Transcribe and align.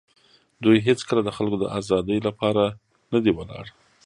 دوی 0.63 0.77
هېڅکله 0.87 1.21
د 1.23 1.29
خلکو 1.37 1.57
د 1.59 1.65
آزادۍ 1.79 2.19
لپاره 2.27 2.63
نه 3.13 3.19
دي 3.23 3.31
ولاړ. 3.33 3.65